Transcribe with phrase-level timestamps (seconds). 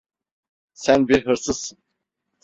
[0.73, 1.77] Sen bir hırsızsın.